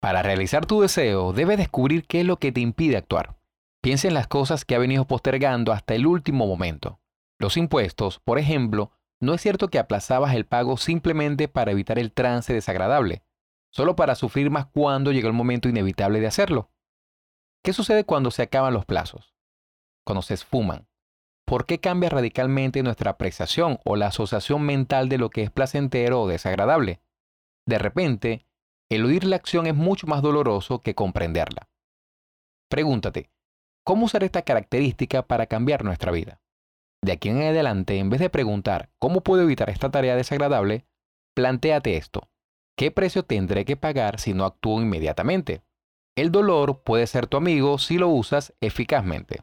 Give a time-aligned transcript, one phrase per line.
[0.00, 3.36] Para realizar tu deseo, debes descubrir qué es lo que te impide actuar.
[3.82, 7.00] Piensa en las cosas que ha venido postergando hasta el último momento.
[7.38, 12.12] Los impuestos, por ejemplo, no es cierto que aplazabas el pago simplemente para evitar el
[12.12, 13.22] trance desagradable,
[13.70, 16.70] solo para sufrir más cuando llega el momento inevitable de hacerlo.
[17.62, 19.34] ¿Qué sucede cuando se acaban los plazos?
[20.06, 20.88] Cuando se esfuman.
[21.44, 26.22] ¿Por qué cambia radicalmente nuestra apreciación o la asociación mental de lo que es placentero
[26.22, 27.02] o desagradable?
[27.66, 28.46] De repente,
[28.90, 31.68] eludir la acción es mucho más doloroso que comprenderla.
[32.68, 33.30] Pregúntate,
[33.84, 36.40] ¿cómo usar esta característica para cambiar nuestra vida?
[37.02, 40.86] De aquí en adelante, en vez de preguntar cómo puedo evitar esta tarea desagradable,
[41.34, 42.28] plantéate esto.
[42.76, 45.62] ¿Qué precio tendré que pagar si no actúo inmediatamente?
[46.16, 49.42] El dolor puede ser tu amigo si lo usas eficazmente.